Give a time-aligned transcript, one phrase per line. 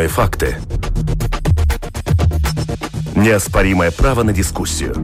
[0.00, 0.56] Объективные факты.
[3.14, 4.94] Неоспоримое право на дискуссию.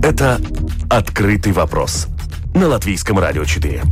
[0.00, 0.40] Это
[0.88, 2.06] «Открытый вопрос»
[2.54, 3.82] на Латвийском радио 4.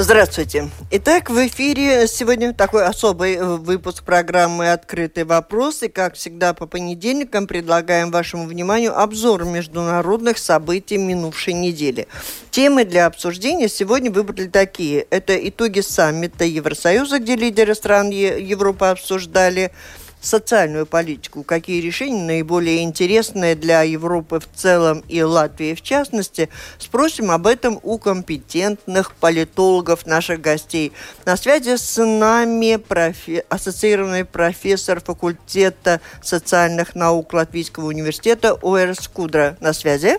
[0.00, 0.70] Здравствуйте.
[0.92, 5.82] Итак, в эфире сегодня такой особый э, выпуск программы «Открытый вопрос».
[5.82, 12.06] И, как всегда, по понедельникам предлагаем вашему вниманию обзор международных событий минувшей недели.
[12.52, 15.00] Темы для обсуждения сегодня выбрали такие.
[15.10, 19.72] Это итоги саммита Евросоюза, где лидеры стран Европы обсуждали
[20.20, 27.30] социальную политику, какие решения наиболее интересные для Европы в целом и Латвии в частности, спросим
[27.30, 30.92] об этом у компетентных политологов наших гостей.
[31.24, 33.44] На связи с нами профи...
[33.48, 39.56] ассоциированный профессор факультета социальных наук Латвийского университета Оэр Скудра.
[39.60, 40.18] На связи?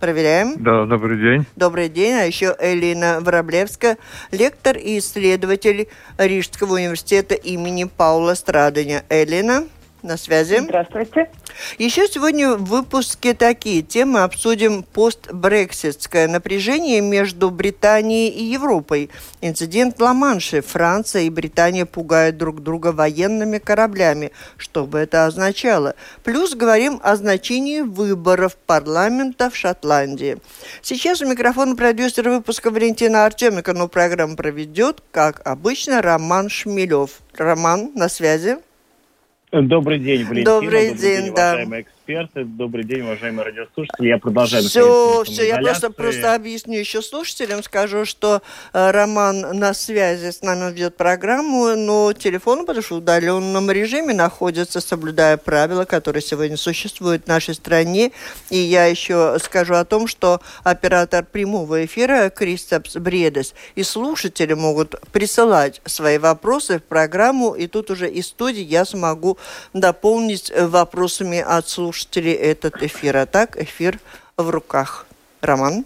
[0.00, 0.54] Проверяем.
[0.62, 1.46] Да, добрый день.
[1.56, 2.14] Добрый день.
[2.14, 3.98] А еще Элина Вороблевская,
[4.30, 9.04] лектор и исследователь Рижского университета имени Паула Страдания.
[9.08, 9.64] Элина
[10.02, 10.60] на связи.
[10.60, 11.30] Здравствуйте.
[11.78, 19.10] Еще сегодня в выпуске такие темы обсудим постбрекситское напряжение между Британией и Европой.
[19.40, 20.62] Инцидент Ла-Манши.
[20.62, 24.32] Франция и Британия пугают друг друга военными кораблями.
[24.56, 25.94] Что бы это означало?
[26.22, 30.38] Плюс говорим о значении выборов парламента в Шотландии.
[30.82, 37.20] Сейчас у микрофона продюсер выпуска Валентина Артеменко, но программу проведет, как обычно, Роман Шмелев.
[37.34, 38.58] Роман, на связи.
[39.50, 40.60] Добрый день, Валентина.
[40.60, 41.66] Добрый, Добрый день, день да.
[42.08, 42.44] Эксперты.
[42.44, 44.08] Добрый день, уважаемые радиослушатели.
[44.08, 44.64] Я продолжаю.
[44.64, 48.40] Все, все, я просто, просто объясню еще слушателям, скажу, что
[48.72, 54.14] э, Роман на связи с нами ведет программу, но телефон, потому что в удаленном режиме
[54.14, 58.12] находится, соблюдая правила, которые сегодня существуют в нашей стране.
[58.48, 64.94] И я еще скажу о том, что оператор прямого эфира Кристопс Бредес и слушатели могут
[65.12, 69.36] присылать свои вопросы в программу, и тут уже из студии я смогу
[69.74, 73.16] дополнить вопросами от слушателей слушателей этот эфир.
[73.16, 73.98] А так, эфир
[74.36, 75.06] в руках.
[75.42, 75.84] Роман?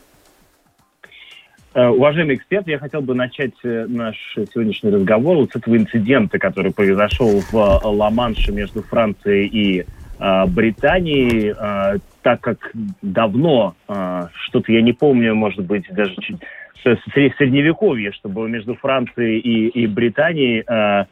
[1.75, 4.17] Э, уважаемый эксперт, я хотел бы начать э, наш
[4.53, 10.47] сегодняшний разговор вот с этого инцидента, который произошел в э, Ла-Манше между Францией и э,
[10.47, 16.43] Британией, э, так как давно, э, что-то я не помню, может быть, даже чуть
[16.83, 21.07] средневековье, чтобы между Францией и, и Британией э,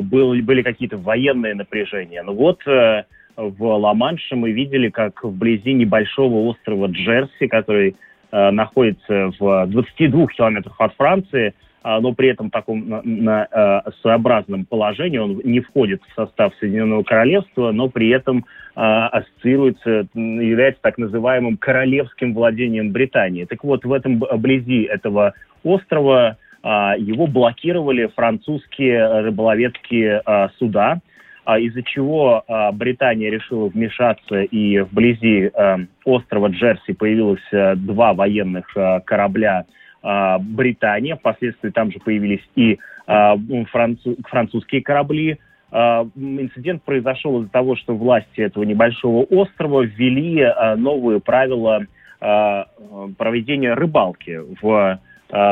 [0.00, 2.22] был, были какие-то военные напряжения.
[2.22, 3.04] Но вот э,
[3.36, 4.36] в Ла-Манше.
[4.36, 7.96] Мы видели, как вблизи небольшого острова Джерси, который
[8.30, 13.90] э, находится в 22 километрах от Франции, э, но при этом таком на, на э,
[14.02, 20.82] своеобразном положении, он не входит в состав Соединенного Королевства, но при этом э, ассоциируется, является
[20.82, 23.44] так называемым королевским владением Британии.
[23.44, 25.34] Так вот, в этом вблизи этого
[25.64, 26.68] острова э,
[26.98, 31.00] его блокировали французские рыболовецкие э, суда,
[31.46, 38.66] из-за чего а, Британия решила вмешаться, и вблизи а, острова Джерси появилось два военных
[39.04, 39.64] корабля
[40.02, 41.14] Британии.
[41.14, 45.38] Впоследствии там же появились и французские корабли.
[45.72, 50.46] Инцидент произошел из-за того, что власти этого небольшого острова ввели
[50.76, 51.86] новые правила
[52.20, 55.00] проведения рыбалки в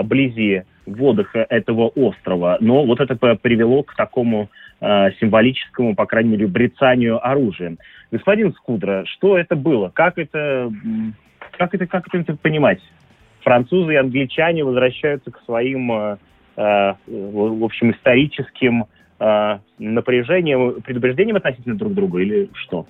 [0.04, 2.58] близи водах этого острова.
[2.60, 4.48] Но вот это привело к такому
[4.84, 7.78] Э, символическому, по крайней мере, брецанию оружием.
[8.10, 9.92] Господин Скудра, что это было?
[9.94, 10.72] Как это,
[11.56, 12.80] как это, как это понимать?
[13.42, 16.16] Французы и англичане возвращаются к своим, э,
[16.56, 18.86] в общем, историческим
[19.20, 22.88] э, напряжениям, предубеждениям относительно друг друга или что?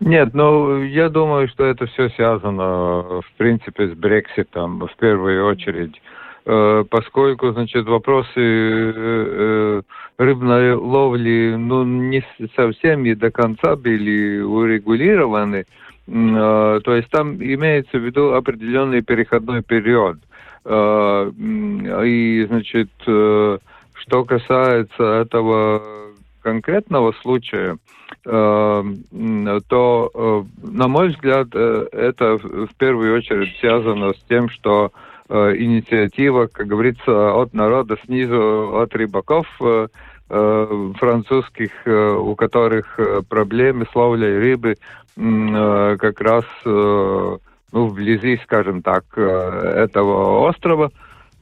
[0.00, 6.02] Нет, ну, я думаю, что это все связано, в принципе, с Брекситом, в первую очередь.
[6.44, 9.82] Э, поскольку, значит, вопросы э, э,
[10.18, 12.24] рыбной ловли, ну, не
[12.56, 15.66] совсем и до конца были урегулированы,
[16.04, 20.18] то есть там имеется в виду определенный переходной период.
[20.66, 26.10] И, значит, что касается этого
[26.42, 27.78] конкретного случая,
[28.24, 34.90] то, на мой взгляд, это в первую очередь связано с тем, что
[35.32, 39.86] инициатива, как говорится, от народа снизу, от рыбаков э,
[40.28, 42.98] э, французских, у которых
[43.28, 44.76] проблемы с ловлей рыбы
[45.14, 47.38] как раз ну,
[47.72, 50.90] вблизи, скажем так, этого острова.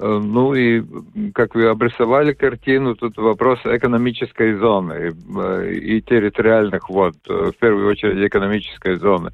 [0.00, 0.82] Ну и,
[1.32, 5.12] как вы обрисовали картину, тут вопрос экономической зоны
[5.70, 9.31] и территориальных вод, в первую очередь экономической зоны.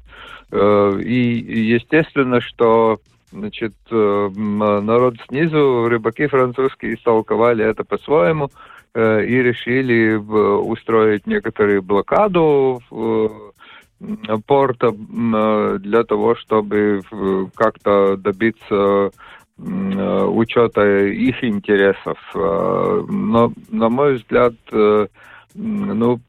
[0.53, 2.99] И естественно, что
[3.31, 8.49] значит, народ снизу, рыбаки французские, истолковали это по-своему
[8.95, 12.81] и решили устроить некоторую блокаду
[14.45, 14.91] порта
[15.79, 17.01] для того, чтобы
[17.55, 19.11] как-то добиться
[19.57, 22.17] учета их интересов.
[22.33, 24.53] Но, на мой взгляд,
[25.57, 26.19] ну,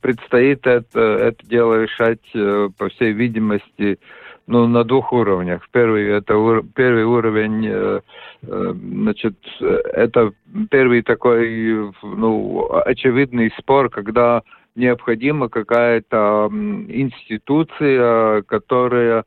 [0.00, 3.98] предстоит это, это дело решать, э, по всей видимости,
[4.46, 5.68] ну, на двух уровнях.
[5.72, 8.00] Первый, это ур, первый уровень, э,
[8.42, 10.32] э, значит, это
[10.70, 14.42] первый такой, ну, очевидный спор, когда
[14.74, 19.24] необходима какая-то институция, которая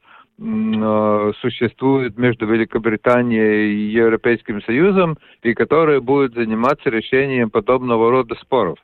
[1.42, 8.78] существует между Великобританией и Европейским Союзом и которая будет заниматься решением подобного рода споров.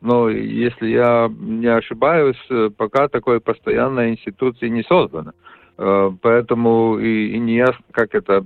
[0.00, 5.32] Но если я не ошибаюсь, э, пока такой постоянной институции не создано.
[5.82, 8.44] Э, поэтому и, и не ясно, как это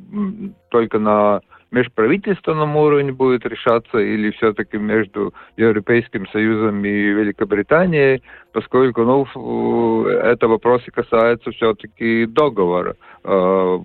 [0.71, 1.41] только на
[1.73, 8.23] межправительственном уровне будет решаться или все-таки между Европейским Союзом и Великобританией,
[8.53, 12.95] поскольку ну, это вопросы касаются все-таки договора
[13.25, 13.79] э,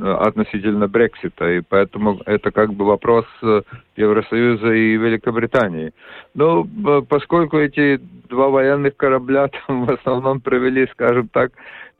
[0.00, 3.62] относительно Брексита, и поэтому это как бы вопрос э,
[3.96, 5.92] Евросоюза и Великобритании.
[6.34, 6.64] Ну,
[7.08, 7.96] поскольку эти
[8.28, 11.50] два военных корабля там в основном провели, скажем так,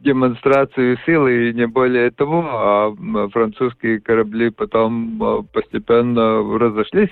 [0.05, 2.95] демонстрацию силы и не более того, а
[3.33, 7.11] французские корабли потом а, постепенно разошлись.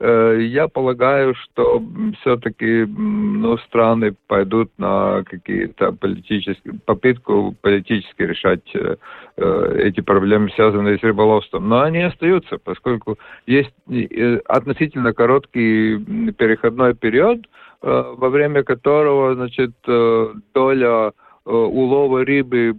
[0.00, 1.82] Э, я полагаю, что
[2.20, 8.96] все-таки ну, страны пойдут на какие-то политические попытку политически решать э,
[9.36, 11.68] э, эти проблемы, связанные с рыболовством.
[11.68, 13.74] Но они остаются, поскольку есть
[14.46, 15.98] относительно короткий
[16.32, 17.46] переходной период,
[17.80, 19.70] во время которого, значит,
[20.52, 21.12] доля
[21.52, 22.76] улова рыбы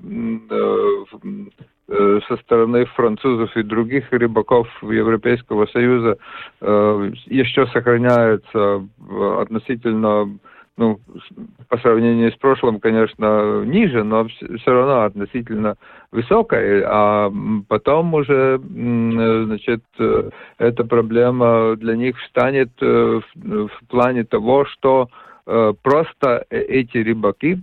[0.50, 1.06] э,
[1.88, 6.18] э, со стороны французов и других рыбаков Европейского Союза
[6.62, 8.88] еще сохраняется
[9.40, 10.38] относительно,
[10.78, 11.00] ну,
[11.68, 15.76] по сравнению с прошлым, конечно, ниже, но все равно относительно
[16.12, 17.32] высокая, а
[17.68, 19.84] потом уже, значит,
[20.58, 25.29] эта проблема для них станет в плане того, что Э,
[25.82, 27.56] просто э, эти рыбаки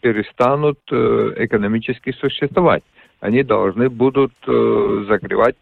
[0.00, 2.82] перестанут э, экономически существовать.
[3.20, 5.56] Они должны будут закрывать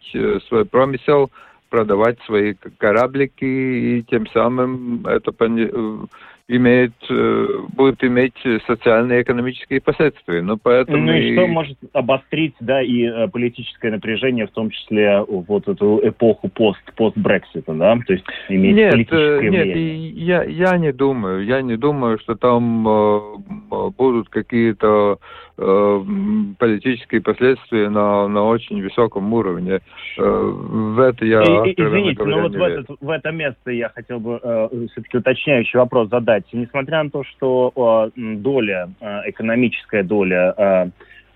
[0.48, 1.30] свой промысел,
[1.70, 5.30] продавать свои кораблики, и тем самым это
[6.46, 8.34] имеет, э, будет иметь
[8.66, 10.42] социальные и экономические последствия.
[10.42, 14.68] Но поэтому ну и, и что может обострить, да, и э, политическое напряжение, в том
[14.68, 20.10] числе вот эту эпоху пост, пост-Брексита, да, то есть иметь нет, политическое нет, влияние?
[20.10, 23.20] Нет, я, я не думаю, я не думаю, что там э,
[23.96, 25.18] будут какие-то
[25.56, 26.04] э,
[26.58, 29.80] политические последствия на, на очень высоком уровне.
[30.18, 31.40] Э, в это я...
[31.42, 35.78] И, извините, но вот в, этот, в это место я хотел бы э, все-таки уточняющий
[35.78, 40.86] вопрос задать сказать, несмотря на то, что доля, э, экономическая доля э,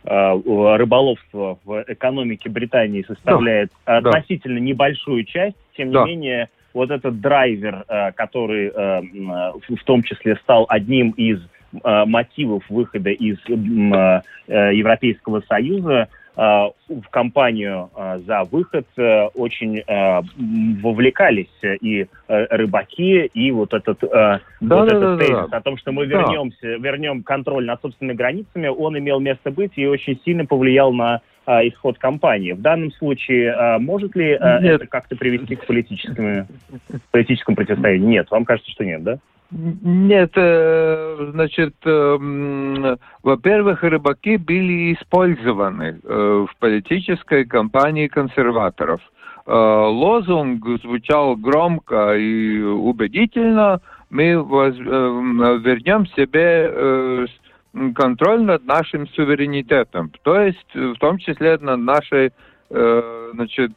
[0.05, 4.65] э, рыболовства в экономике Британии составляет да, относительно да.
[4.65, 6.05] небольшую часть, тем не да.
[6.05, 7.85] менее, вот этот драйвер,
[8.15, 11.41] который в том числе стал одним из
[11.83, 19.83] мотивов выхода из Европейского Союза, Э, в кампанию э, за выход э, очень
[20.81, 25.57] вовлекались и рыбаки, и вот этот, да, вот да, этот да, тезис да.
[25.57, 26.77] о том, что мы вернемся, да.
[26.77, 31.99] вернем контроль над собственными границами, он имел место быть и очень сильно повлиял на исход
[31.99, 32.53] кампании.
[32.53, 34.41] В данном случае может ли нет.
[34.65, 36.47] это как-то привести к политическому,
[37.11, 38.07] политическому противостоянию?
[38.07, 39.19] Нет, вам кажется, что нет, да?
[39.51, 49.01] Нет, э, значит, э, во-первых, рыбаки были использованы э, в политической кампании консерваторов.
[49.47, 53.81] Лозунг звучал громко и убедительно.
[54.11, 57.27] Мы вернем себе
[57.95, 62.33] контроль над нашим суверенитетом, то есть в том числе над нашей
[62.69, 63.73] значит,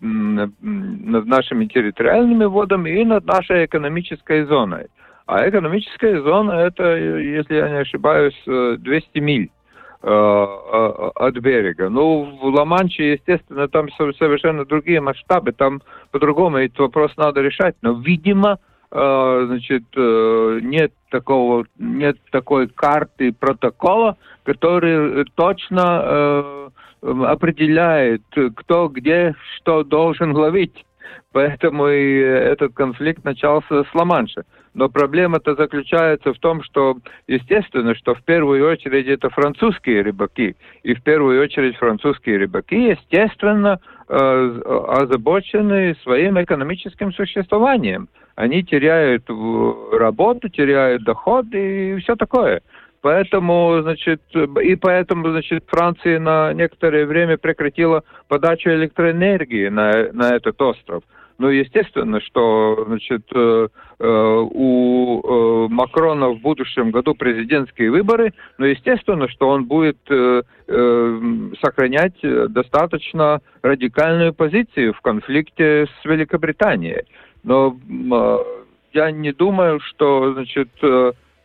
[0.00, 4.86] над нашими территориальными водами и над нашей экономической зоной.
[5.26, 9.50] А экономическая зона это, если я не ошибаюсь, 200 миль
[10.02, 11.90] э, от берега.
[11.90, 17.76] Ну, в Ла-Манче, естественно, там совершенно другие масштабы, там по-другому этот вопрос надо решать.
[17.82, 18.58] Но, видимо,
[18.90, 26.70] э, значит, э, нет такого, нет такой карты протокола, который точно
[27.02, 28.22] определяет,
[28.56, 30.84] кто где что должен ловить.
[31.32, 34.44] поэтому и этот конфликт начался с Ла-Манша.
[34.74, 40.56] Но проблема-то заключается в том, что, естественно, что в первую очередь это французские рыбаки.
[40.82, 48.08] И в первую очередь французские рыбаки, естественно, э, озабочены своим экономическим существованием.
[48.36, 49.24] Они теряют
[49.92, 52.62] работу, теряют доход и все такое.
[53.00, 60.60] Поэтому, значит, и поэтому, значит, Франция на некоторое время прекратила подачу электроэнергии на, на этот
[60.60, 61.02] остров.
[61.38, 63.68] Ну, естественно, что, значит, э,
[64.00, 69.98] э, у э, Макрона в будущем году президентские выборы, но естественно, что он будет
[71.62, 77.04] сохранять достаточно радикальную позицию в конфликте с Великобританией.
[77.42, 77.78] Но
[78.92, 80.68] я не думаю, что, значит,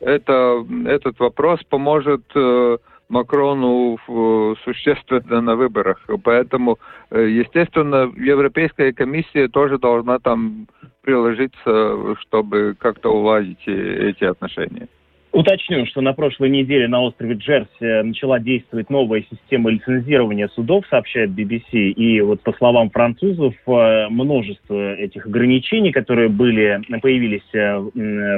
[0.06, 2.78] это, этот вопрос поможет э,
[3.10, 6.02] Макрону э, существенно на выборах.
[6.24, 6.80] Поэтому,
[7.10, 10.68] э, естественно, Европейская комиссия тоже должна там
[11.02, 14.88] приложиться, чтобы как-то уладить эти отношения.
[15.34, 21.32] Уточню, что на прошлой неделе на острове Джерси начала действовать новая система лицензирования судов, сообщает
[21.32, 21.90] BBC.
[21.90, 27.80] И вот по словам французов, э, множество этих ограничений, которые были, появились э,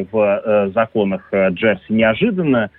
[0.10, 2.72] в э, законах Джерси неожиданно,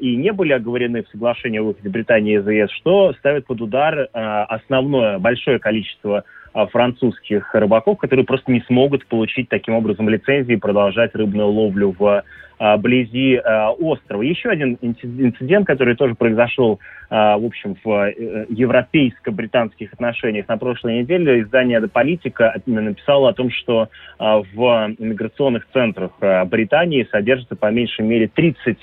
[0.00, 4.06] и не были оговорены в соглашении о выходе Британии из ЕС, что ставит под удар
[4.12, 6.24] основное большое количество
[6.70, 12.24] французских рыбаков, которые просто не смогут получить таким образом лицензии и продолжать рыбную ловлю в
[12.58, 14.22] а, близи а, острова.
[14.22, 16.78] Еще один инцидент, который тоже произошел,
[17.10, 23.50] в общем, в э, европейско-британских отношениях на прошлой неделе, издание «The Политика» написало о том,
[23.50, 26.12] что в иммиграционных центрах
[26.46, 28.78] Британии содержится по меньшей мере 30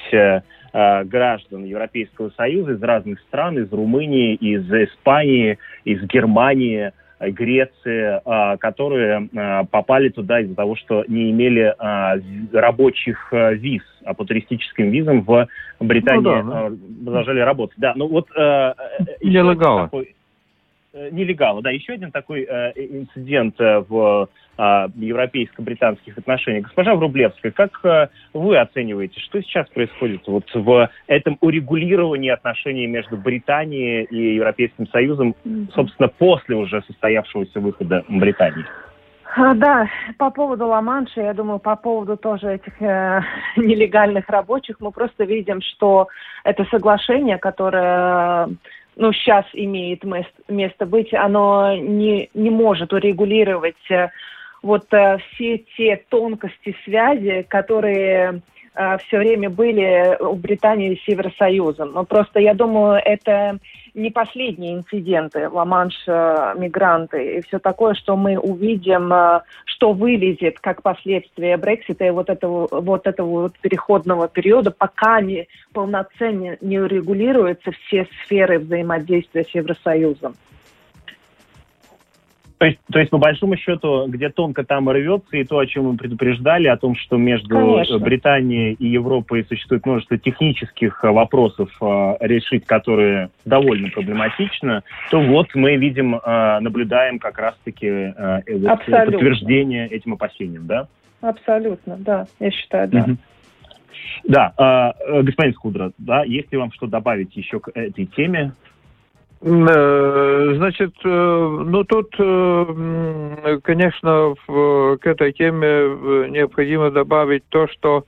[0.72, 8.58] э, граждан Европейского Союза из разных стран, из Румынии, из Испании, из Германии, Греции, а,
[8.58, 11.76] которые а, попали туда из-за того, что не имели
[12.54, 15.48] рабочих виз, а по туристическим визам в
[15.80, 16.76] Британии ну, да, да.
[17.06, 17.78] продолжали работать.
[17.78, 18.30] Да, ну вот...
[19.22, 19.84] Нелегалы.
[19.84, 20.19] Такой, Э,
[20.94, 21.62] нелегала.
[21.62, 24.62] Да, еще один такой э, инцидент э, в э,
[24.96, 26.66] европейско-британских отношениях.
[26.66, 33.18] Госпожа Врублевская, как э, вы оцениваете, что сейчас происходит вот в этом урегулировании отношений между
[33.18, 35.36] Британией и Европейским Союзом,
[35.74, 38.66] собственно, после уже состоявшегося выхода Британии?
[39.36, 43.22] А, да, по поводу Ла-Манша, я думаю, по поводу тоже этих э,
[43.58, 46.08] нелегальных рабочих, мы просто видим, что
[46.44, 48.50] это соглашение, которое
[49.00, 50.04] ну, сейчас имеет
[50.50, 54.10] место быть, оно не, не может урегулировать э,
[54.62, 58.42] вот э, все те тонкости связи, которые
[58.76, 61.94] э, все время были у Британии с Евросоюзом.
[61.94, 63.58] Но просто я думаю, это
[63.94, 70.60] не последние инциденты, Ла-Манш, э, мигранты и все такое, что мы увидим, э, что вылезет
[70.60, 76.80] как последствие Брексита и вот этого, вот этого вот переходного периода, пока не полноценно не
[76.80, 80.36] урегулируются все сферы взаимодействия с Евросоюзом.
[82.60, 85.86] То есть, то есть, по большому счету, где тонко там рвется, и то, о чем
[85.86, 88.00] мы предупреждали, о том, что между Конечно.
[88.00, 95.48] Британией и Европой существует множество технических э, вопросов, э, решить которые довольно проблематично, то вот
[95.56, 98.14] мы видим, э, наблюдаем как раз-таки
[98.46, 100.90] подтверждение этим опасениям, да?
[101.22, 103.00] Абсолютно, да, я считаю, да.
[103.00, 103.18] Угу.
[104.26, 108.52] Да, господин Скудра, да, есть ли вам что добавить еще к этой теме?
[109.42, 118.04] Э, значит, э, ну тут, э, конечно, к этой теме необходимо добавить то, что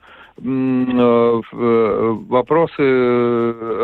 [2.28, 2.82] вопросы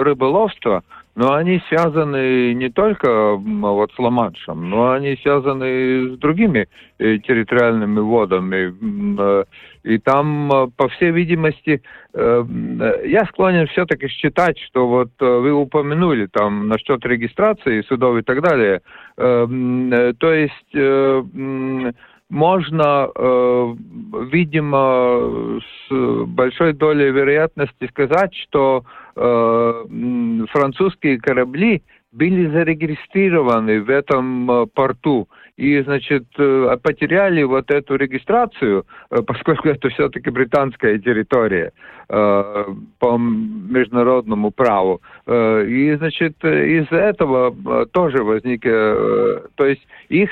[0.02, 0.82] рыболовства,
[1.14, 6.66] но они связаны не только вот с Ла-Маншем, но они связаны с другими
[6.98, 8.72] территориальными водами.
[9.88, 11.80] И там, э, по всей видимости,
[12.12, 12.44] э,
[13.06, 18.42] я склонен все-таки считать, что вот э, вы упомянули там насчет регистрации судов и так
[18.42, 18.82] далее.
[19.16, 20.74] То есть
[22.30, 23.08] можно,
[24.30, 35.82] видимо, с большой долей вероятности сказать, что французские корабли были зарегистрированы в этом порту и,
[35.82, 41.72] значит, э, потеряли вот эту регистрацию, э, поскольку это все-таки британская территория
[42.08, 42.64] э,
[43.00, 45.00] по международному праву.
[45.26, 50.30] И, значит, из-за этого тоже возник, то есть их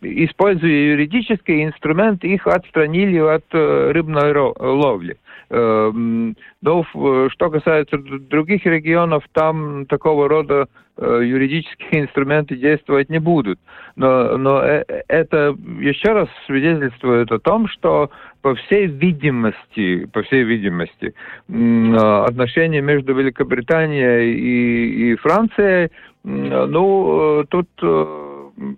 [0.00, 5.18] используя юридический инструмент, их отстранили от рыбной ловли.
[5.50, 6.84] Но
[7.30, 13.58] что касается других регионов, там такого рода юридические инструменты действовать не будут.
[13.96, 18.10] Но, но это еще раз свидетельствует о том, что
[18.42, 21.14] по всей видимости, по всей видимости,
[21.48, 25.90] отношения между Великобританией и, и Францией,
[26.24, 27.68] ну, тут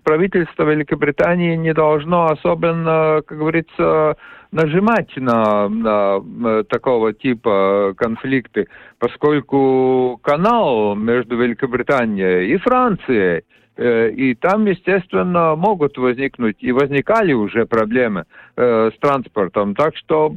[0.04, 4.16] правительство Великобритании не должно особенно, как говорится,
[4.52, 13.45] нажимать на, на такого типа конфликты, поскольку канал между Великобританией и Францией
[13.76, 18.25] э, и там, естественно, могут возникнуть, и возникали уже проблемы
[18.57, 19.75] э, с транспортом.
[19.75, 20.35] Так что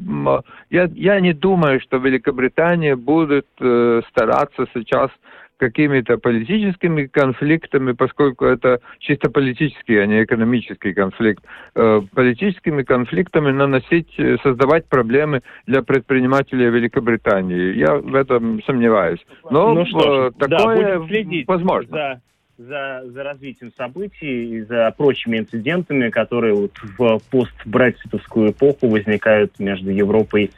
[0.70, 5.10] я, я не думаю, что Великобритания будет э, стараться сейчас
[5.58, 11.44] какими-то политическими конфликтами, поскольку это чисто политический, а не экономический конфликт,
[11.76, 17.76] э, политическими конфликтами наносить, э, создавать проблемы для предпринимателей Великобритании.
[17.76, 19.20] Я в этом сомневаюсь.
[19.50, 21.98] Но ну, что ж, такое да, следить возможно.
[21.98, 22.22] За
[22.58, 29.90] за, за развитием событий и за прочими инцидентами, которые вот в постбрекситовскую эпоху возникают между
[29.90, 30.52] Европой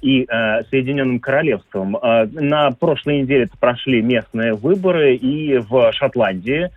[0.00, 1.96] и а, Соединенным Королевством.
[1.96, 6.70] А, на прошлой неделе прошли местные выборы и в Шотландии.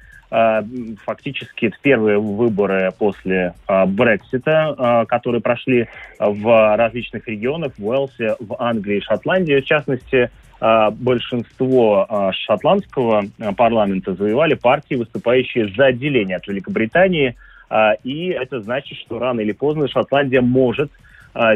[1.06, 3.54] Фактически это первые выборы после
[3.88, 5.88] Брексита, которые прошли
[6.20, 9.62] в различных регионах, в Уэлсе, в Англии Шотландии.
[9.62, 13.24] В частности, большинство шотландского
[13.56, 17.38] парламента завоевали партии, выступающие за отделение от Великобритании.
[18.04, 21.08] И это значит, что рано или поздно Шотландия может а,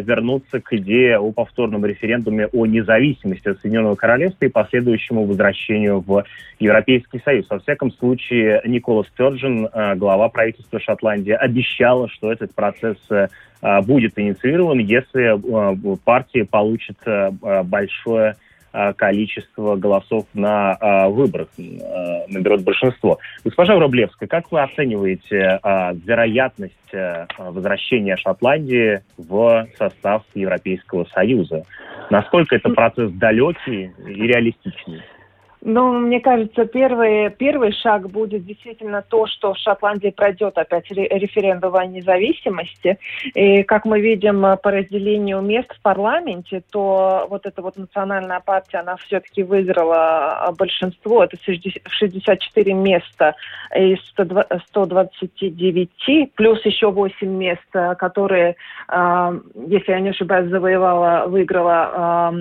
[0.01, 6.23] вернуться к идее о повторном референдуме о независимости от Соединенного Королевства и последующему возвращению в
[6.59, 7.47] Европейский Союз.
[7.49, 12.97] Во всяком случае, Никола Стерджин, а, глава правительства Шотландии, обещала, что этот процесс
[13.61, 15.39] а, будет инициирован, если
[16.03, 16.97] партия получит
[17.65, 18.35] большое
[18.97, 21.61] количество голосов на э, выборах, э,
[22.27, 23.19] наберет большинство.
[23.43, 25.59] Госпожа Врублевская, как вы оцениваете
[26.05, 26.75] вероятность
[27.37, 31.63] возвращения Шотландии в состав Европейского Союза?
[32.09, 35.01] Насколько это процесс далекий и реалистичный?
[35.63, 41.75] Ну, мне кажется, первый, первый шаг будет действительно то, что в Шотландии пройдет опять референдум
[41.75, 42.97] о независимости.
[43.35, 48.79] И, как мы видим по разделению мест в парламенте, то вот эта вот национальная партия,
[48.79, 51.23] она все-таки выиграла большинство.
[51.23, 53.35] Это 64 места
[53.75, 57.61] из 129, плюс еще 8 мест,
[57.99, 58.55] которые,
[58.87, 59.31] а,
[59.67, 62.33] если я не ошибаюсь, завоевала, выиграла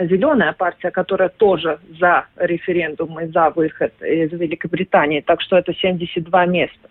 [0.00, 6.88] зеленая партия, которая тоже за референдумы за выход из Великобритании, так что это 72 места.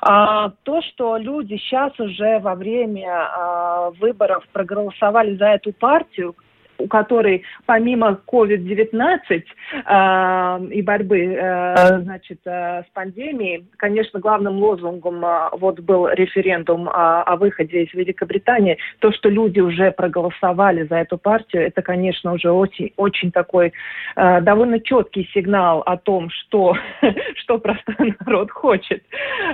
[0.00, 6.34] А, то, что люди сейчас уже во время а, выборов проголосовали за эту партию,
[6.78, 15.24] у которой помимо COVID-19 э, и борьбы э, значит, э, с пандемией, конечно, главным лозунгом
[15.24, 18.78] э, вот был референдум о, о выходе из Великобритании.
[19.00, 23.72] То, что люди уже проголосовали за эту партию, это, конечно, уже очень, очень такой
[24.16, 26.76] э, довольно четкий сигнал о том, что,
[27.36, 29.02] что простой народ хочет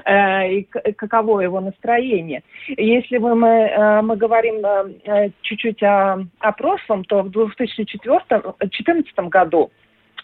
[0.04, 0.62] э, и
[0.96, 2.42] каково его настроение.
[2.68, 9.70] Если мы, мы, э, мы говорим э, чуть-чуть о, о прошлом, что в 2014 году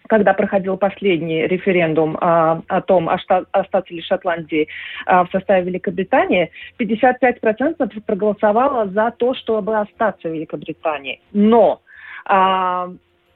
[0.07, 4.67] когда проходил последний референдум а, о том, остаться ли Шотландии
[5.05, 11.21] а, в составе Великобритании, 55% проголосовало за то, чтобы остаться в Великобритании.
[11.33, 11.83] Но
[12.25, 12.89] а,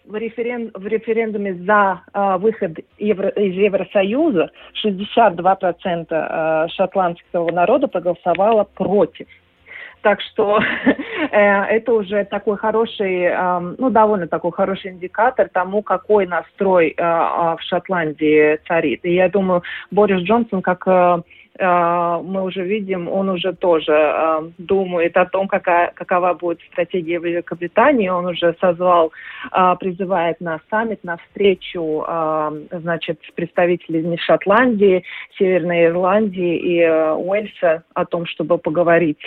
[0.06, 4.50] в, референ, в референдуме за а, выход Евро, из Евросоюза
[4.82, 9.26] 62% а, шотландского народа проголосовало против.
[10.02, 10.60] Так что
[11.30, 13.30] э, это уже такой хороший,
[13.78, 19.00] ну, довольно такой хороший индикатор тому, какой настрой э, в Шотландии царит.
[19.04, 21.22] И я думаю, Борис Джонсон, как э, а,
[21.58, 28.08] мы уже видим, он уже тоже а, думает о том, какая, какова будет стратегия Великобритании.
[28.08, 29.12] Он уже созвал,
[29.50, 32.04] а, призывает на саммит, на встречу
[32.70, 35.04] значит, с представителями Шотландии,
[35.38, 39.20] Северной Ирландии и Уэльса о том, чтобы поговорить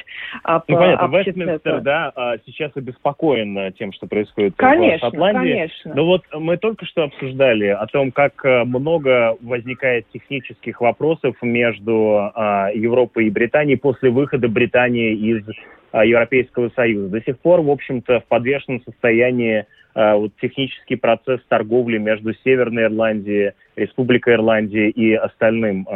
[0.44, 2.12] об, ну, понятно, об Вестминстер, да,
[2.46, 5.52] сейчас обеспокоен тем, что происходит конечно, в Шотландии.
[5.52, 5.94] Конечно.
[5.96, 12.70] Но вот мы только что обсуждали о том, как много возникает технических вопросов между а,
[12.74, 15.44] Европы и Британии после выхода Британии из
[15.92, 17.10] а, Европейского Союза.
[17.10, 22.84] До сих пор, в общем-то, в подвешенном состоянии а, вот, технический процесс торговли между Северной
[22.84, 25.88] Ирландией, Республикой Ирландии и остальным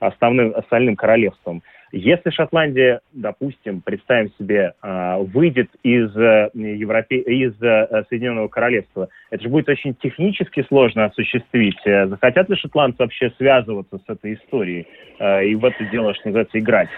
[0.00, 1.62] основным, остальным королевством.
[1.92, 7.18] Если Шотландия, допустим, представим себе, а, выйдет из, э, Европе...
[7.18, 11.78] из э, Соединенного Королевства, это же будет очень технически сложно осуществить.
[11.84, 14.86] Э, захотят ли шотландцы вообще связываться с этой историей
[15.20, 16.88] и в это дело, что называется, играть?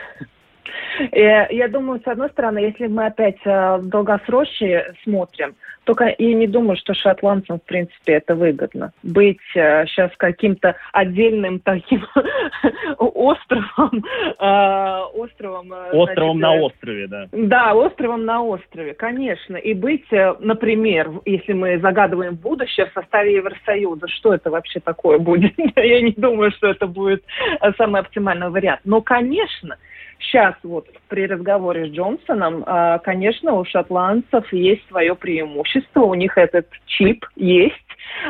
[1.12, 6.77] Я думаю, с одной стороны, если мы опять в долгосрочие смотрим, только я не думаю,
[6.77, 8.92] что шотландцам, в принципе, это выгодно.
[9.03, 12.07] Быть э, сейчас каким-то отдельным таким
[12.98, 14.05] островом.
[14.38, 17.29] Э, островом, э, островом значит, на острове, да.
[17.33, 19.57] Да, островом на острове, конечно.
[19.57, 25.18] И быть, э, например, если мы загадываем будущее в составе Евросоюза, что это вообще такое
[25.18, 25.53] будет?
[25.77, 27.25] я не думаю, что это будет
[27.61, 28.83] э, самый оптимальный вариант.
[28.85, 29.79] Но, конечно,
[30.22, 36.38] сейчас вот при разговоре с Джонсоном, а, конечно, у шотландцев есть свое преимущество, у них
[36.38, 37.74] этот чип есть,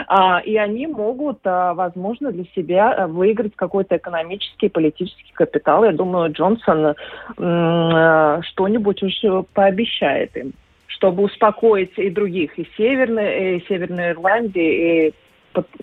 [0.09, 5.85] а, и они могут, а, возможно, для себя выиграть какой-то экономический, политический капитал.
[5.85, 6.95] Я думаю, Джонсон
[7.35, 10.53] что-нибудь уже пообещает им,
[10.87, 15.15] чтобы успокоить и других, и Северной, и Северной Ирландии, и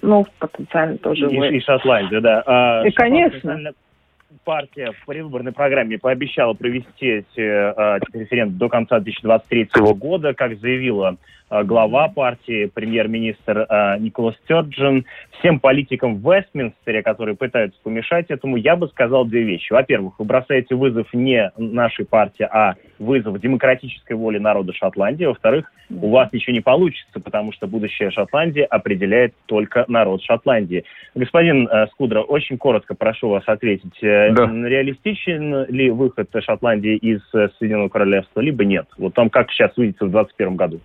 [0.02, 1.28] ну, потенциально тоже.
[1.28, 2.44] И, и Шотландия, да.
[2.46, 3.74] А, и, конечно
[4.44, 11.18] партия в предвыборной программе пообещала провести эти э, референдум до конца 2023 года, как заявила
[11.18, 15.06] Э, глава партии, премьер-министр э, Николас Стерджин,
[15.40, 19.74] всем политикам в Вестминстере, которые пытаются помешать этому, я бы сказал две вещи.
[19.74, 25.26] Во-первых, вы бросаете вызов не нашей партии, а вызов демократической воле народа Шотландии.
[25.26, 30.86] Во-вторых, у вас ничего не получится, потому что будущее Шотландии определяет только народ Шотландии.
[31.16, 34.04] Господин э, Скудра, очень коротко прошу вас ответить.
[34.04, 34.46] Э, да.
[34.46, 38.86] Реалистичен ли выход Шотландии из э, Соединенного Королевства, либо нет?
[38.98, 40.80] Вот там как сейчас видится в 2021 году.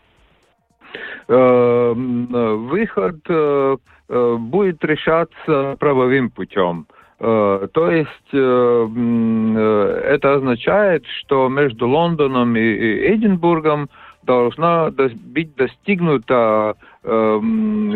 [1.26, 3.76] Э, выход э,
[4.08, 6.86] э, будет решаться правовым путем.
[7.16, 13.88] То есть это означает, что между Лондоном и Эдинбургом
[14.24, 17.40] должна быть достигнуто э,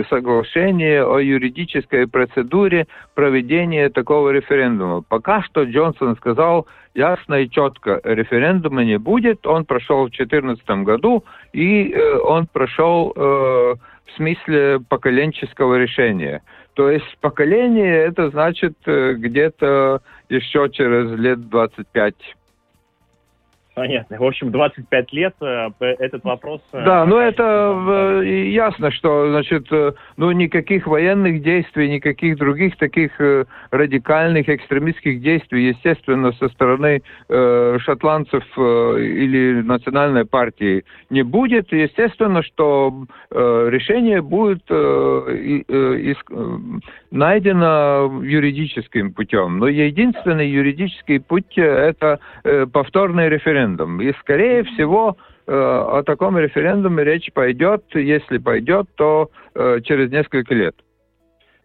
[0.09, 5.03] соглашение о юридической процедуре проведения такого референдума.
[5.03, 11.25] Пока что Джонсон сказал ясно и четко, референдума не будет, он прошел в 2014 году,
[11.53, 16.43] и э, он прошел э, в смысле поколенческого решения.
[16.75, 22.15] То есть поколение это значит э, где-то еще через лет 25
[23.79, 24.19] Понятно.
[24.19, 26.61] В общем, 25 лет э, этот вопрос...
[26.73, 33.13] Э, да, ну это ясно, что, значит, э, ну никаких военных действий, никаких других таких
[33.71, 38.61] радикальных экстремистских действий, естественно, со стороны э, шотландцев э,
[39.01, 41.73] или национальной партии не будет.
[41.73, 46.15] Естественно, что э, решение будет э, э, э,
[47.13, 49.59] найдено юридическим путем.
[49.59, 54.01] Но единственный юридический путь– это э, повторный референдум референдум.
[54.01, 60.55] И, скорее всего, э, о таком референдуме речь пойдет, если пойдет, то э, через несколько
[60.55, 60.75] лет.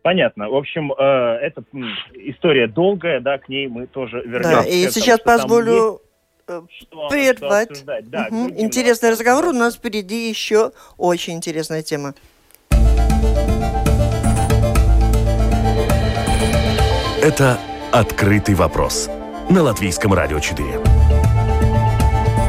[0.02, 0.50] Понятно.
[0.50, 1.64] В общем, э, эта
[2.16, 4.64] история долгая, да, к ней мы тоже вернемся.
[4.64, 6.02] Да, и сейчас позволю
[6.46, 7.86] прервать.
[7.86, 8.50] Да, угу.
[8.58, 9.46] Интересный разговор.
[9.46, 12.14] У нас впереди еще очень интересная тема.
[17.22, 17.58] Это
[17.94, 19.10] «Открытый вопрос»
[19.50, 20.93] на Латвийском радио 4.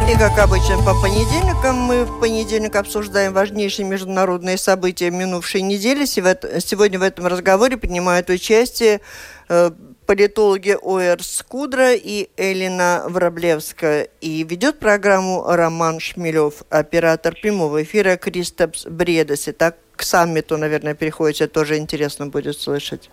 [0.07, 6.05] И как обычно по понедельникам мы в понедельник обсуждаем важнейшие международные события минувшей недели.
[6.05, 9.01] Сегодня в этом разговоре принимают участие
[9.49, 9.71] э,
[10.05, 14.09] политологи Оэр Скудра и Элина Враблевская.
[14.21, 19.53] И ведет программу Роман Шмелев, оператор прямого эфира Кристопс Бредоси.
[19.53, 23.09] Так к саммиту, наверное, переходите, тоже интересно будет слышать.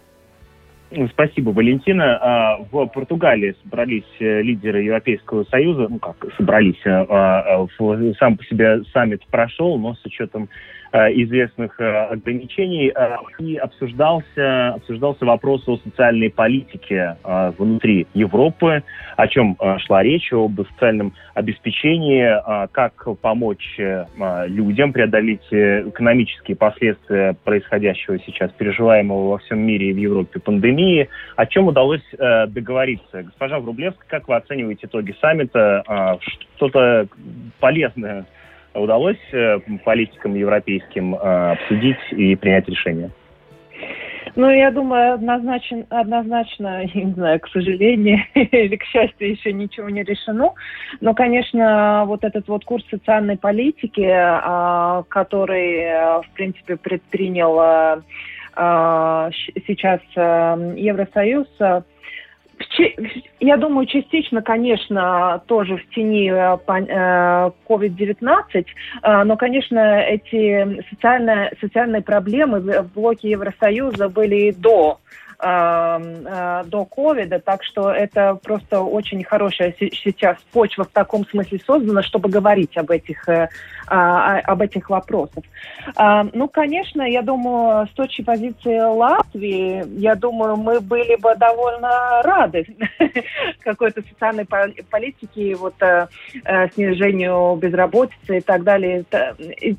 [1.14, 2.18] Спасибо, Валентина.
[2.18, 7.68] А, в Португалии собрались э, лидеры Европейского Союза, ну как собрались, а, а,
[8.20, 14.74] сам по себе саммит прошел, но с учетом Э, известных э, ограничений, э, и обсуждался,
[14.76, 17.18] обсуждался вопрос о социальной политике
[17.58, 18.84] внутри Европы,
[19.16, 22.26] о чем шла речь, об социальном обеспечении,
[22.72, 23.80] как помочь
[24.48, 31.46] людям преодолеть экономические последствия происходящего сейчас, переживаемого во всем мире и в Европе пандемии, о
[31.46, 33.24] чем удалось договориться.
[33.24, 36.20] Госпожа Врублевская, как вы оцениваете итоги саммита?
[36.56, 37.08] Что-то
[37.60, 38.26] полезное
[38.74, 43.12] удалось э, политикам европейским э, обсудить и принять решение?
[44.36, 50.04] Ну, я думаю, однозначно, однозначно, не знаю, к сожалению или к счастью, еще ничего не
[50.04, 50.54] решено.
[51.02, 58.04] Но, конечно, вот этот вот курс социальной политики, а, который, э, в принципе, предпринял
[59.66, 61.48] сейчас Евросоюз,
[63.40, 68.64] Я думаю, частично, конечно, тоже в тени COVID-19, э,
[69.04, 75.00] э, но, конечно, эти социальные, социальные проблемы в блоке Евросоюза были и до
[75.40, 82.04] э, до ковида, так что это просто очень хорошая сейчас почва в таком смысле создана,
[82.04, 83.50] чтобы говорить об этих, э,
[83.94, 85.44] а, об этих вопросах.
[85.98, 92.22] Э, ну, конечно, я думаю, с точки позиции Латвии, я думаю, мы были бы довольно
[92.24, 92.66] рады
[93.60, 96.08] какой-то социальной политики, вот э,
[96.46, 99.04] э, снижению безработицы и так далее,
[99.60, 99.76] и,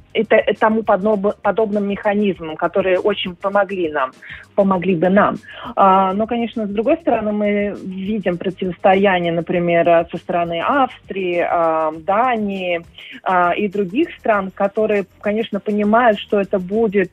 [0.60, 4.12] тому подобным механизмам, которые очень помогли нам,
[4.54, 5.36] помогли бы нам.
[5.74, 12.84] А, но, конечно, с другой стороны, мы видим противостояние, например, со стороны Австрии, а, Дании
[13.22, 17.12] а, и других стран, которые, конечно, понимают, что это будет,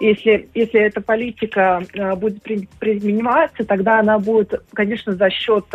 [0.00, 1.82] если, если эта политика
[2.16, 5.66] будет приниматься, тогда она будет, конечно, за счет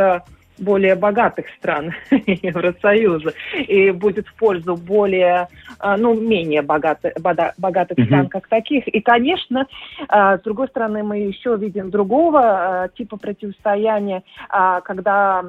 [0.58, 5.48] более богатых стран Евросоюза и будет в пользу более,
[5.80, 8.06] а, ну, менее богатых, богатых mm-hmm.
[8.06, 8.88] стран как таких.
[8.88, 9.68] И, конечно,
[10.08, 15.44] а, с другой стороны, мы еще видим другого а, типа противостояния, когда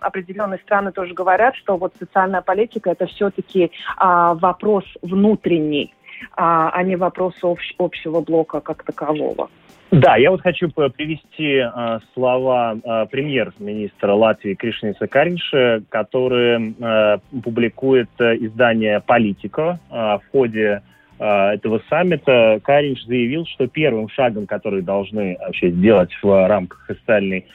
[0.00, 5.94] определенные страны тоже говорят, что вот социальная политика это все-таки вопрос внутренний,
[6.36, 9.48] а не вопрос общего блока как такового.
[9.90, 18.10] Да, я вот хочу привести э, слова э, премьер-министра Латвии Кришниса Каринша, который э, публикует
[18.18, 19.80] издание «Политика».
[19.90, 20.82] Э, в ходе
[21.18, 27.46] э, этого саммита Каринш заявил, что первым шагом, который должны вообще сделать в рамках социальной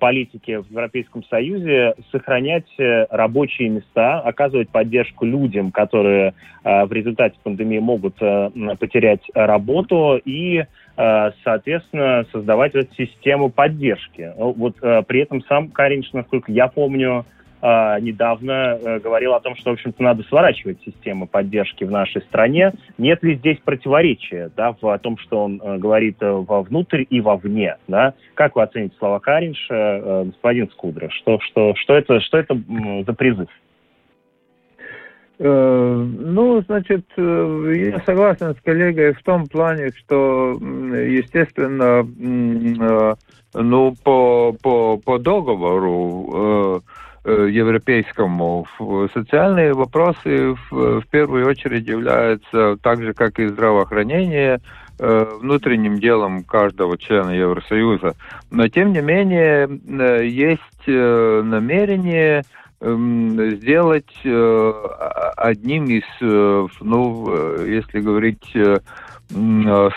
[0.00, 8.14] политики в Европейском Союзе, сохранять рабочие места, оказывать поддержку людям, которые в результате пандемии могут
[8.78, 14.32] потерять работу и Э, соответственно, создавать эту систему поддержки.
[14.36, 17.26] Ну, вот э, при этом сам Каринч, насколько я помню,
[17.60, 22.72] э, недавно говорил о том, что, в общем-то, надо сворачивать систему поддержки в нашей стране.
[22.96, 27.76] Нет ли здесь противоречия да, в том, что он говорит вовнутрь и вовне?
[27.88, 28.14] Да?
[28.34, 31.10] Как вы оцените слова Каринша, господин Скудра?
[31.10, 32.56] Что, что, что, это, что это
[33.04, 33.48] за призыв?
[35.38, 43.14] Э, ну, значит, э, я согласен с коллегой в том плане, что, естественно, э,
[43.54, 46.82] ну, по, по, по договору
[47.24, 48.66] европейскому
[49.14, 54.60] социальные вопросы в, в первую очередь являются так же, как и здравоохранение,
[54.98, 58.14] внутренним делом каждого члена Евросоюза.
[58.50, 59.70] Но, тем не менее,
[60.28, 62.42] есть намерение
[62.80, 64.72] сделать э,
[65.36, 68.56] одним из, э, ну, э, если говорить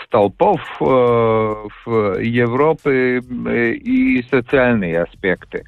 [0.04, 5.64] столпов Европы и социальные аспекты.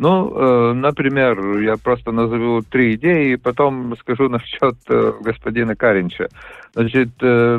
[0.00, 6.28] Ну, э, например, я просто назову три идеи и потом скажу насчет э, господина Каринча.
[6.72, 7.58] Значит, э,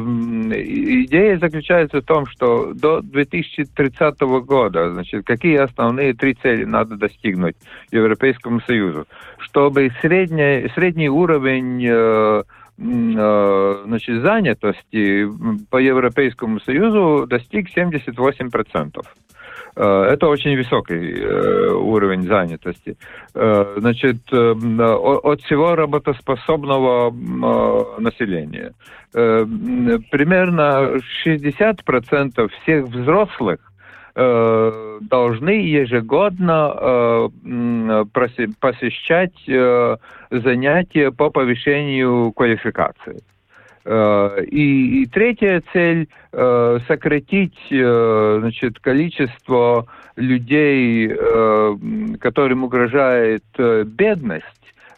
[1.06, 7.58] идея заключается в том, что до 2030 года, значит, какие основные три цели надо достигнуть
[7.92, 9.06] Европейскому Союзу,
[9.38, 12.44] чтобы средний, средний уровень
[12.78, 15.30] значит, занятости
[15.70, 19.06] по Европейскому Союзу достиг 78%.
[19.76, 22.98] Э, это очень высокий э, уровень занятости.
[23.34, 27.12] Э, значит, от всего работоспособного
[28.00, 28.74] населения.
[29.12, 33.60] Примерно 60% всех взрослых
[34.14, 37.30] должны ежегодно
[38.62, 39.34] посещать
[40.30, 43.22] занятия по повышению квалификации.
[43.84, 51.10] Э, и, и третья цель э, сократить э, значит, количество людей,
[52.20, 54.46] которым угрожает бедность,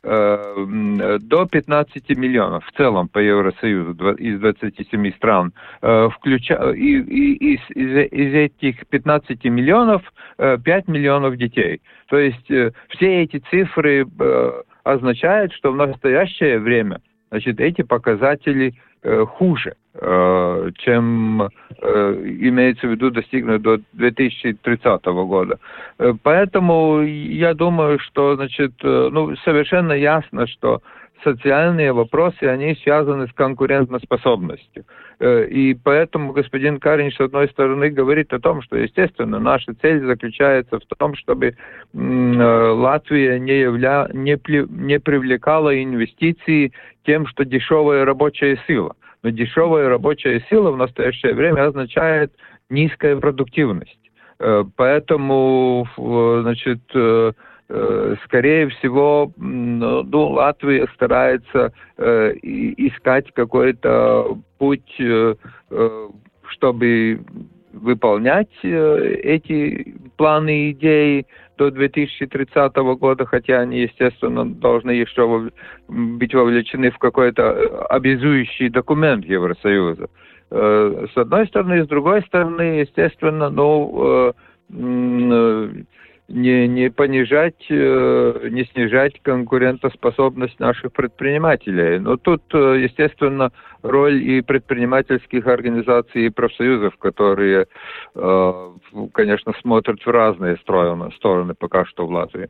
[0.01, 5.53] до 15 миллионов в целом по Евросоюзу из 27 стран.
[5.79, 6.71] Включа...
[6.71, 10.01] И, из этих 15 миллионов
[10.37, 11.79] 5 миллионов детей.
[12.09, 14.05] То есть все эти цифры
[14.83, 16.99] означают, что в настоящее время–
[17.33, 21.47] значит, эти показатели э, хуже, э, чем э,
[22.41, 25.57] имеется в виду достигнуть до 2030 года.
[25.97, 30.83] Э, поэтому я думаю, что, значит, э, ну, совершенно ясно, что
[31.23, 34.83] социальные вопросы, они связаны с конкурентоспособностью.
[35.19, 40.05] Э, и поэтому господин Карин, с одной стороны, говорит о том, что, естественно, наша цель
[40.05, 41.55] заключается в том, чтобы
[41.93, 44.07] Латвия не, явля...
[44.13, 44.37] не,
[44.69, 46.73] не привлекала инвестиции
[47.05, 48.95] тем, что дешевая рабочая сила.
[49.23, 52.33] Но дешевая рабочая сила в настоящее время означает
[52.69, 53.99] низкая продуктивность.
[54.75, 56.81] Поэтому, значит,
[58.25, 65.01] скорее всего, ну, Латвия старается искать какой-то путь,
[66.47, 67.21] чтобы
[67.71, 71.25] выполнять эти планы и идеи
[71.57, 75.49] до 2030 года, хотя они, естественно, должны еще
[75.87, 80.07] быть вовлечены в какой-то обязующий документ Евросоюза.
[80.49, 84.33] С одной стороны, с другой стороны, естественно, ну,
[86.33, 91.99] не, не понижать, э, не снижать конкурентоспособность наших предпринимателей.
[91.99, 93.51] Но тут, э, естественно,
[93.83, 97.67] роль и предпринимательских организаций и профсоюзов, которые,
[98.15, 98.53] э,
[99.13, 102.49] конечно, смотрят в разные стороны, стороны пока что в Латвии.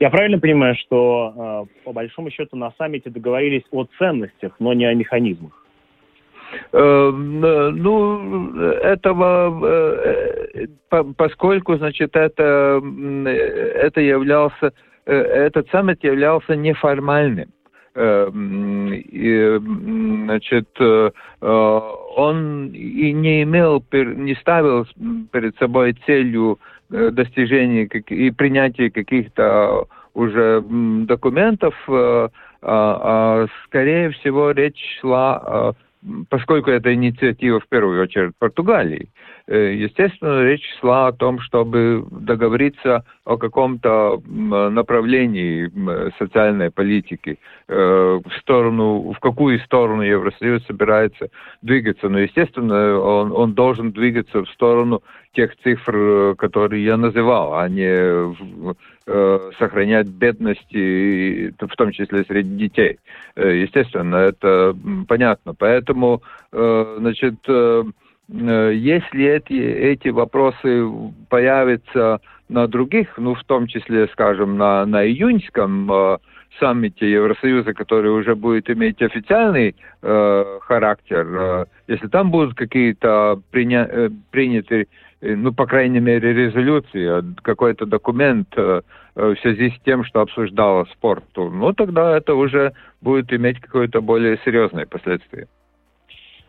[0.00, 4.94] Я правильно понимаю, что по большому счету на саммите договорились о ценностях, но не о
[4.94, 5.52] механизмах?
[6.72, 8.18] Ну,
[8.56, 10.66] этого, э,
[11.16, 14.72] поскольку, значит, это, это являлся,
[15.06, 17.50] э, этот саммит являлся неформальным.
[17.98, 19.58] И,
[20.24, 20.68] значит,
[21.40, 24.86] он и не имел, не ставил
[25.32, 26.58] перед собой целью
[26.90, 30.62] достижения и принятия каких-то уже
[31.06, 32.28] документов, а,
[32.60, 35.74] а скорее всего речь шла
[36.28, 39.08] поскольку это инициатива в первую очередь Португалии,
[39.46, 45.70] э, естественно, речь шла о том, чтобы договориться о каком-то направлении
[46.18, 47.38] социальной политики,
[47.68, 51.28] э, в сторону, в какую сторону Евросоюз собирается
[51.62, 52.08] двигаться.
[52.08, 58.74] Но, естественно, он, он должен двигаться в сторону тех цифр, которые я называл, а не
[59.06, 62.98] э, сохранять бедность, в том числе среди детей.
[63.36, 64.76] Э, естественно, это
[65.08, 65.54] понятно.
[65.54, 67.36] Поэтому, э, значит,
[68.28, 70.84] если эти, эти вопросы
[71.28, 76.18] появятся на других, ну, в том числе, скажем, на, на июньском
[76.58, 83.88] саммите Евросоюза, который уже будет иметь официальный э, характер, э, если там будут какие-то приня-
[83.90, 84.86] э, приняты
[85.20, 88.82] Э, ну, по крайней мере, резолюции, а какой-то документ э,
[89.14, 94.00] э, в связи с тем, что обсуждала спорт, ну, тогда это уже будет иметь какое-то
[94.00, 95.46] более серьезное последствие.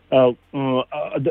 [0.10, 0.84] А, а,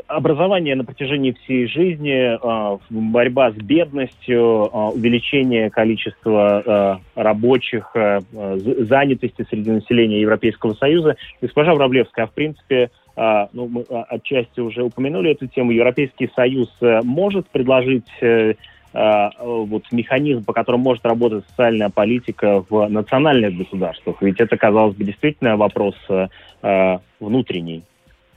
[0.07, 7.95] образование на протяжении всей жизни, а, борьба с бедностью, увеличение количества рабочих,
[8.33, 11.17] занятости среди населения Европейского Союза.
[11.41, 17.49] Госпожа Враблевская, в принципе, ну, мы отчасти уже упомянули эту тему, Европейский Союз э, может
[17.49, 18.53] предложить э,
[18.93, 24.21] вот механизм, по которому может работать социальная политика в национальных государствах.
[24.21, 27.85] Ведь это, казалось бы, действительно вопрос э, внутренний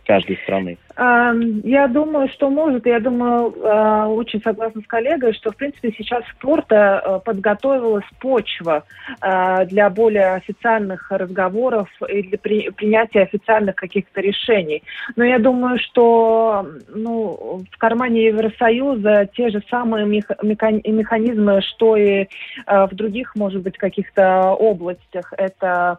[0.09, 0.79] каждой страны.
[0.99, 2.85] Я думаю, что может.
[2.85, 8.83] Я думаю, а, очень согласна с коллегой, что, в принципе, сейчас спорта а, подготовилась почва
[9.21, 14.83] а, для более официальных разговоров и для принятия официальных каких-то решений.
[15.15, 22.27] Но я думаю, что ну, в кармане Евросоюза те же самые механизмы, что и
[22.67, 25.33] в других, может быть, каких-то областях.
[25.37, 25.97] Это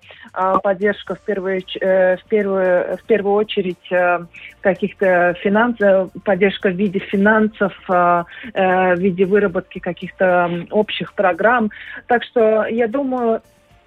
[0.62, 4.20] поддержка в первую, э, в первую, в первую очередь э,
[4.60, 8.24] каких каких-то финансов, поддержка в виде финансов, э,
[8.54, 11.70] э, в виде выработки каких-то общих программ.
[12.06, 13.42] Так что я думаю,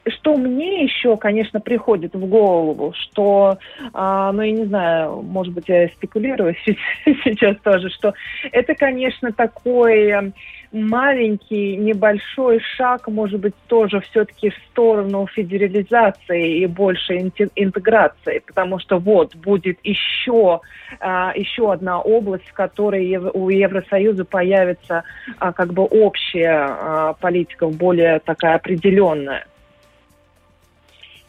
[0.07, 3.57] что мне еще, конечно, приходит в голову, что,
[3.93, 6.55] а, ну, я не знаю, может быть, я спекулирую
[7.05, 8.13] сейчас тоже, что
[8.51, 10.33] это, конечно, такой
[10.73, 18.97] маленький, небольшой шаг, может быть, тоже все-таки в сторону федерализации и большей интеграции, потому что
[18.97, 20.61] вот будет еще,
[20.99, 25.03] а, еще одна область, в которой у Евросоюза появится
[25.37, 29.45] а, как бы общая а, политика, более такая определенная.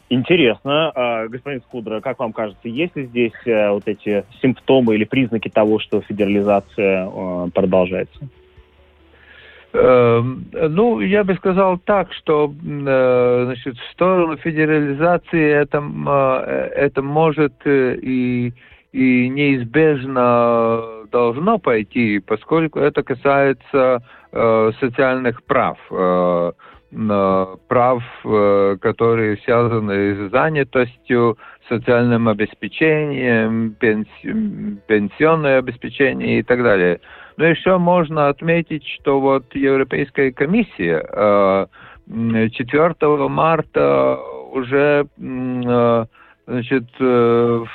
[0.07, 5.49] Интересно, господин Скудра, как вам кажется, есть ли здесь э, вот эти симптомы или признаки
[5.49, 8.29] того, что федерализация э, продолжается?
[9.77, 17.01] Эм, ну, я бы сказал так, что э, значит, в сторону федерализации это, э, это
[17.01, 18.53] может э, и,
[18.93, 24.01] и неизбежно должно пойти, поскольку это касается
[24.81, 25.77] социальных прав
[27.67, 28.03] прав,
[28.81, 31.37] которые связаны с занятостью,
[31.69, 36.99] социальным обеспечением, пенси, пенсионное обеспечение и так далее.
[37.37, 41.67] Но еще можно отметить, что вот Европейская комиссия
[42.07, 44.19] 4 э, марта
[44.51, 46.05] уже э,
[46.47, 47.65] значит, э,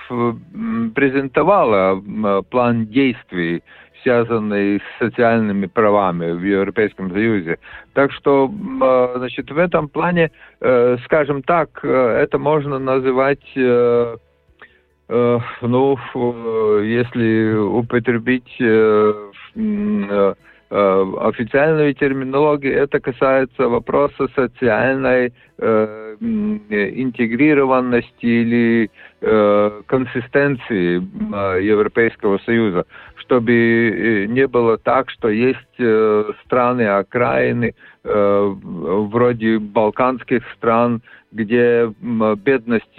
[0.95, 7.59] презентовала план действий в связанные с социальными правами в Европейском Союзе.
[7.93, 8.51] Так что,
[9.17, 10.31] значит, в этом плане,
[11.05, 13.45] скажем так, это можно называть
[15.07, 15.99] ну,
[16.81, 18.57] если употребить
[20.73, 28.89] Э, официальной терминологии это касается вопроса социальной э, интегрированности или
[29.21, 32.85] э, консистенции э, Европейского Союза,
[33.31, 41.01] чтобы э, не было так, что есть э, страны окраины э, вроде балканских стран,
[41.31, 41.89] где
[42.45, 42.99] бедность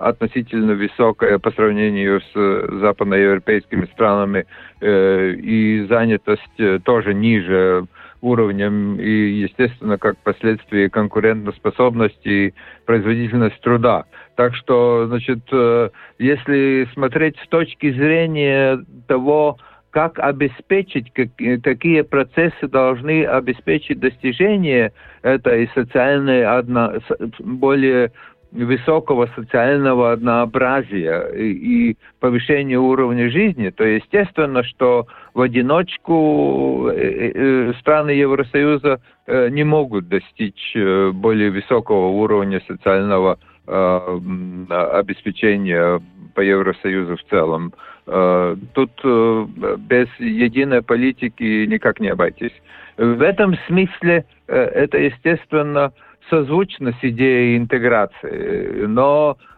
[0.00, 4.46] относительно высокая по сравнению с западноевропейскими странами
[4.80, 7.86] и занятость тоже ниже
[8.20, 9.08] уровнем и,
[9.42, 12.54] естественно, как последствие конкурентоспособности и
[12.84, 14.06] производительность труда.
[14.38, 18.78] Так что, значит, э, если смотреть с точки зрения
[19.08, 19.56] того,
[19.90, 21.30] как обеспечить, как,
[21.64, 26.92] какие процессы должны обеспечить достижение этой социальной одно,
[27.40, 28.12] более
[28.52, 37.32] высокого социального однообразия и, и повышения уровня жизни, то естественно, что в одиночку э, э,
[37.34, 43.38] э, страны Евросоюза не могут достичь более высокого уровня социального
[43.68, 46.00] обеспечения
[46.34, 47.72] по Евросоюзу в целом.
[48.72, 52.54] Тут без единой политики никак не обойтись.
[52.96, 55.92] В этом смысле это, естественно,
[56.30, 59.57] созвучно с идеей интеграции, но э,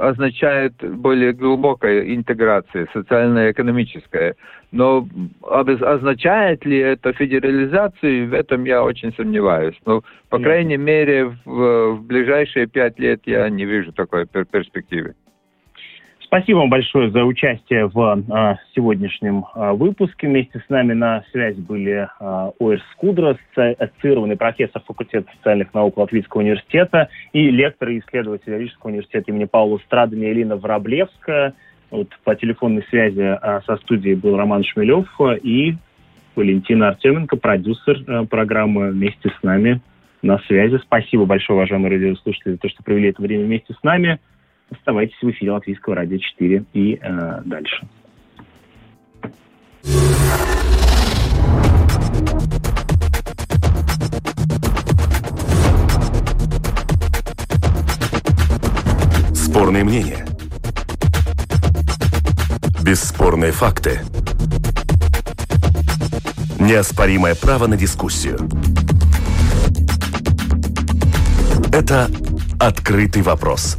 [0.00, 4.36] означает более глубокая интеграция, социально-экономическая.
[4.70, 5.08] Но
[5.42, 9.76] означает ли это федерализацию, в этом я очень сомневаюсь.
[9.86, 15.14] Но, по крайней мере, в, в ближайшие пять лет я не вижу такой перспективы.
[16.28, 20.28] Спасибо вам большое за участие в а, сегодняшнем а, выпуске.
[20.28, 26.42] Вместе с нами на связи были а, Оэр Скудрас, ассоциированный профессор факультета социальных наук Латвийского
[26.42, 31.54] университета и лектор и исследователь Рижского университета имени Паула Страдани Элина Враблевская.
[31.90, 35.08] Вот по телефонной связи а, со студией был Роман Шмелев
[35.42, 35.76] и
[36.36, 39.80] Валентина Артеменко, продюсер а, программы вместе с нами
[40.20, 40.76] на связи.
[40.82, 44.20] Спасибо большое, уважаемые радиослушатели, за то, что провели это время вместе с нами.
[44.70, 47.86] Оставайтесь в эфире Латвийского радио 4 и э, дальше.
[59.32, 60.26] Спорные мнения.
[62.84, 64.00] Бесспорные факты.
[66.60, 68.38] Неоспоримое право на дискуссию.
[71.72, 72.08] Это
[72.60, 73.78] «Открытый вопрос»